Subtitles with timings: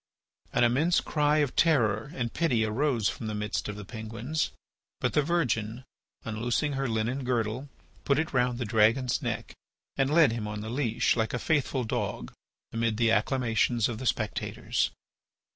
[0.51, 4.49] An immense cry of terror and pity arose from the midst of the Penguins.
[4.99, 5.83] But the virgin,
[6.25, 7.69] unloosing her linen girdle,
[8.03, 9.53] put it round the dragon's neck
[9.97, 12.33] and led him on the leash like a faithful dog
[12.73, 14.89] amid the acclamations of the spectators.